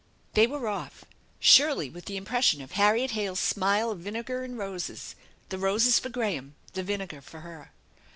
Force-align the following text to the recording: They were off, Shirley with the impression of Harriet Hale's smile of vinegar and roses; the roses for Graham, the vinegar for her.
They 0.33 0.47
were 0.47 0.67
off, 0.67 1.05
Shirley 1.39 1.87
with 1.87 2.05
the 2.05 2.17
impression 2.17 2.59
of 2.63 2.71
Harriet 2.71 3.11
Hale's 3.11 3.39
smile 3.39 3.91
of 3.91 3.99
vinegar 3.99 4.43
and 4.43 4.57
roses; 4.57 5.13
the 5.49 5.59
roses 5.59 5.99
for 5.99 6.09
Graham, 6.09 6.55
the 6.73 6.81
vinegar 6.81 7.21
for 7.21 7.41
her. 7.41 7.71